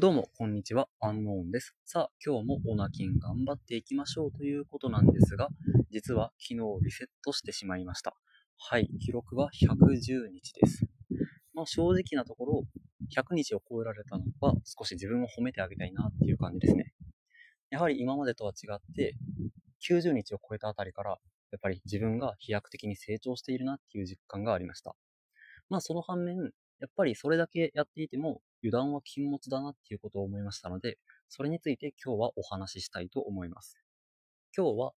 [0.00, 0.88] どうも、こんにちは。
[1.00, 1.74] アンノーンです。
[1.84, 5.48] さあ、今日もオナキン頑張っていきましょうということなんですが、
[5.90, 8.14] 実は昨日リセットしてしまいました。
[8.58, 10.86] はい、記録は110日です。
[11.52, 12.64] まあ、正直なところ、
[13.12, 16.92] 100日を超えられたのは少し自分を褒めてあげたいなっていう感じですね。
[17.70, 19.16] やはり今までとは違って、
[19.90, 21.18] 90日を超えたあたりから、
[21.50, 24.94] やっぱり自分が飛躍的に成長しているなっていう実感がありました。
[25.68, 33.78] まあその反面、やっぱりそれだけやっていても油断は禁物だなっていうことを思いましたので、それについて今日はお話ししたいと思います。
[34.56, 34.92] 今日は、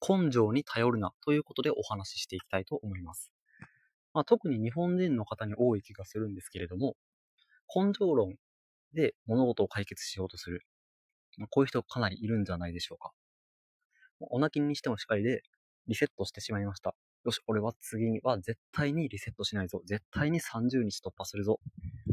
[0.00, 3.32] 根性に頼るなということでお話ししていきたいと思います。
[4.14, 6.96] まあ、特に日本人の方に多い気がするんですけれども、
[7.74, 8.34] 根性論
[8.94, 10.62] で物事を解決しようとする。
[11.36, 13.12] まあ、こういう人かなりいるんじゃないでしょうか。
[14.20, 15.42] お泣きにしてもしっかりで
[15.86, 16.94] リセットしてしまいました。
[17.24, 19.82] よし、俺は次には絶対にリセットしないぞ。
[19.84, 21.60] 絶対に30日突破するぞ。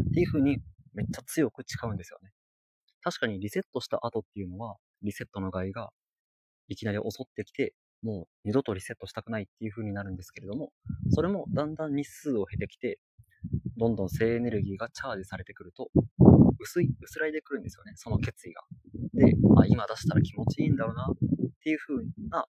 [0.10, 0.58] っていう風に
[0.94, 2.32] めっちゃ強く誓うんですよね。
[3.02, 5.92] 確かにリセットした後っていうのは、リセットの害が
[6.68, 10.72] いきなり襲ってきて、もう二度とリセットしたくないっていう風になるんですけれども、
[11.12, 13.00] それもだんだん日数を経てきて、
[13.78, 15.90] どんどん性エネルギーがチャージされてくると、
[16.60, 18.64] 薄い、薄らいでくるんですよね、その決意が。
[19.14, 21.16] で、あ、今出したら気持ちいいんだろうなっ
[21.64, 22.48] ていう風な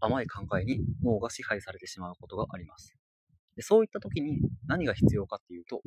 [0.00, 2.94] 甘い考えに脳が支配されてしまうことがあります。
[3.56, 5.82] でそういった時に何が必要かっていうと、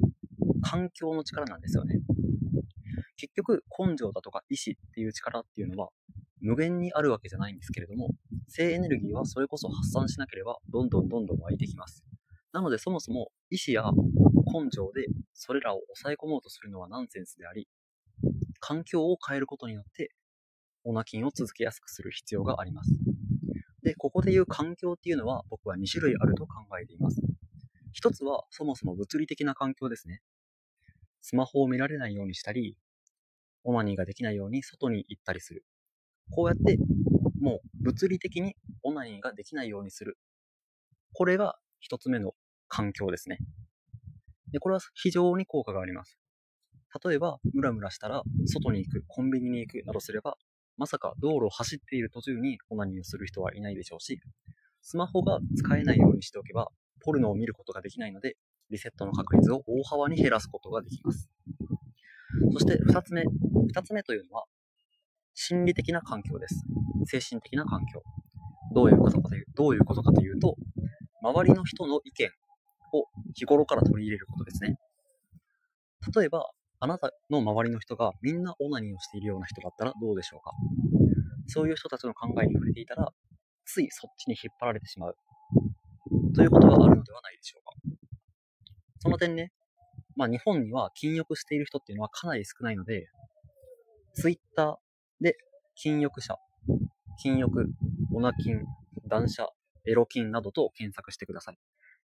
[0.61, 1.99] 環境の力なんですよね。
[3.17, 5.89] 結局、根性だとか意志っていう力っていうのは
[6.41, 8.09] 無限にあるわけじゃないんですけれども、
[8.47, 12.03] 性エネルギーはそれこそ発散しなければどんどんどんどん湧いてきます。
[12.51, 13.83] なのでそもそも意志や
[14.45, 17.67] 根性でそれらを抑え込もうとするのはナンセンスであり、
[18.59, 20.11] 環境を変えることによって
[20.83, 22.91] オナキンを続けやすくする必要があります。
[23.83, 27.21] で、ここで言う環境っていうのは僕は2種類あると考えています。
[27.91, 30.21] 一つはそもそも物理的な環境ですね。
[31.21, 32.77] スマホを見られないようにしたり、
[33.63, 35.65] オナニーができないように外に行ったりする。
[36.31, 36.77] こうやって
[37.39, 40.17] もう物理的にオナニーができないようにする。
[41.13, 42.33] これが一つ目の
[42.69, 43.37] 環境ですね。
[44.51, 46.17] で、これは非常に効果があります。
[47.03, 50.37] 例えば、ムラムラしたら外に行く、コンビニに行くなどすれば、
[50.83, 54.19] まさか道路を走っている途中にオナニーをする人はいないでしょうし、
[54.81, 56.67] スマホが使えないようにしておけば、
[57.05, 58.35] ポルノを見ることができないので、
[58.69, 61.29] リセットの確率を大幅に減らすことができます。
[62.51, 63.23] そして2つ目。
[63.23, 64.43] 2つ目というのは、
[65.33, 66.65] 心理的な環境です。
[67.05, 68.03] 精神的な環境。
[68.75, 70.57] どういうことかというどういうことかというと、
[71.21, 72.29] 周りの人の意見
[72.91, 74.75] を日頃から取り入れることですね。
[76.13, 76.49] 例えば、
[76.83, 80.51] あなたの周りの人がみんなオナニーをしているような人だったらどうでしょうか？
[81.47, 83.13] そういう人たちの考えに触れていたら、
[83.63, 85.15] ついそっちに引っ張られてしまう。
[86.35, 87.71] ということがあるのではないでしょうか？
[88.99, 89.53] その点ね、
[90.17, 93.07] まあ日本には禁欲している人っていうのはかなり少ないので、
[94.15, 94.75] ツイッター
[95.21, 95.37] で
[95.75, 96.35] 禁欲者、
[97.21, 97.69] 禁欲、
[98.13, 98.61] オナキン、
[99.07, 99.47] 断捨、
[99.87, 101.57] エロキンなどと検索してください。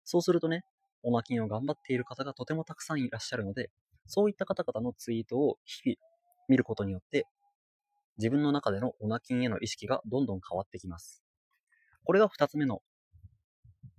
[0.05, 0.63] そうするとね、
[1.03, 3.71] オナキンを頑張っている方がとてもたくさんいらっしゃるので、
[4.09, 5.95] そういった方々のツイートを日々
[6.47, 7.27] 見ることによって、
[8.17, 11.23] 自分の中でのオナキンへの意識がどんどん変わってきます。
[12.03, 12.81] これが二つ目の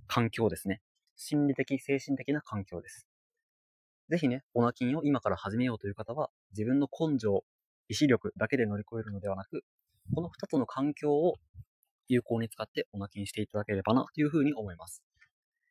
[0.08, 0.80] 環境ですね。
[1.14, 3.06] 心理的、精神的な環境です。
[4.08, 7.44] ぜひね、オナキンを今から始めようという方は、自分の根性、
[7.88, 9.62] 意志力だけで乗り越えるのではなく、
[10.12, 11.36] この二つの環境を
[12.08, 15.04] 有効に使ってオナキンしていただければなというふうに思います。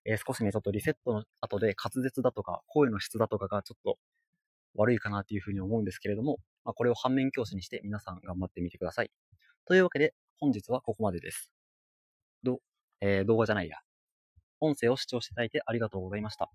[0.06, 3.98] えー、少しね、ちょっとリセットの後で滑舌だとか、声の質だとかがちょっと
[4.76, 9.12] 悪いかなというふうに思うんですけれども、まあ、これを反面教師にして皆さん頑張ってみてください。
[9.66, 11.52] というわけで、本日はここまでです。
[12.44, 12.60] ど、
[13.02, 13.78] えー、動画じゃないや。
[14.62, 16.50] 音声を視聴していただいてありがとうございました。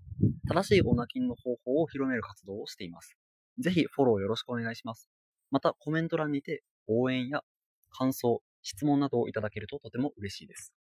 [0.48, 3.16] 正しいオナキンの方法を広める活動をしています。
[3.58, 5.08] ぜひフォローよろしくお願いします。
[5.50, 7.42] またコメント欄にて応援や
[7.91, 10.72] 感想、質問などをいただけるととても嬉しいです。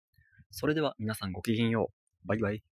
[0.50, 1.90] それでは皆さんごきげんよ
[2.24, 2.28] う。
[2.28, 2.71] バイバイ。